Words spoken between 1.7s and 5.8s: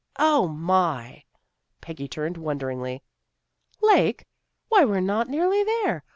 Peggy turned wonder ingly." Lake! Why, we're not nearly